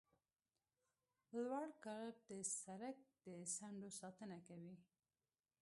لوړ 1.43 1.67
کرب 1.83 2.15
د 2.29 2.31
سرک 2.59 2.97
د 3.25 3.27
څنډو 3.53 3.89
ساتنه 3.99 4.37
کوي 4.47 4.75